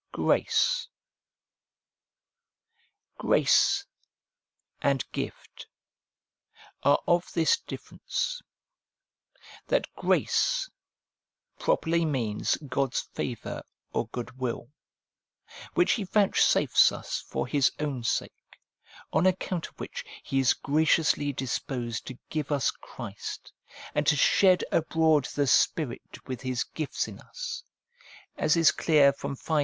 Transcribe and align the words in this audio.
Grace' 0.11 0.87
and' 4.81 5.05
Gift' 5.11 5.67
are 6.83 6.97
of 7.07 7.31
this 7.33 7.57
difference, 7.67 8.41
that 9.67 9.85
grace 9.95 10.67
properly 11.59 12.03
means 12.03 12.57
God's 12.65 13.01
favour 13.13 13.61
or 13.93 14.07
goodwill, 14.07 14.71
which 15.75 15.91
He 15.91 16.03
vouchsafes 16.03 16.91
us 16.91 17.19
for 17.29 17.45
His 17.45 17.71
own 17.79 18.03
sake, 18.03 18.57
on 19.13 19.27
account 19.27 19.67
of 19.67 19.79
which 19.79 20.03
He 20.23 20.39
is 20.39 20.55
graciously 20.55 21.31
disposed 21.31 22.07
to 22.07 22.17
give 22.31 22.51
us 22.51 22.71
Christ, 22.71 23.53
and 23.93 24.07
to 24.07 24.15
shed 24.15 24.63
abroad 24.71 25.25
the 25.35 25.45
Spirit 25.45 26.25
with 26.25 26.41
His 26.41 26.63
gifts 26.63 27.07
in 27.07 27.19
us; 27.19 27.63
as 28.35 28.57
is 28.57 28.71
clear 28.71 29.13
from 29.13 29.35
v. 29.35 29.59